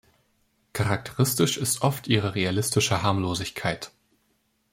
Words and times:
Charakteristisch 0.73 1.57
ist 1.59 1.83
oft 1.83 2.07
ihre 2.07 2.33
realistische 2.33 3.03
Harmlosigkeit. 3.03 3.91